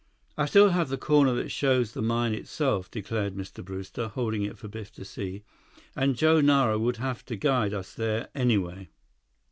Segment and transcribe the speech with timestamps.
[0.35, 3.63] "I still have the corner that shows the mine itself," declared Mr.
[3.63, 5.43] Brewster, holding it for Biff to see.
[5.95, 8.89] "And Joe Nara would have to guide us there anyway."